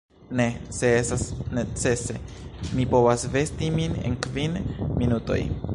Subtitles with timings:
[0.37, 0.45] Ne;
[0.77, 1.25] se estas
[1.57, 2.15] necese,
[2.79, 4.61] mi povas vesti min en kvin
[5.03, 5.43] minutoj.